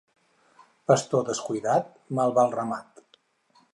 Pastor 0.91 1.27
descuidat, 1.27 1.93
mal 2.21 2.35
va 2.39 2.47
el 2.49 2.57
ramat. 2.57 3.05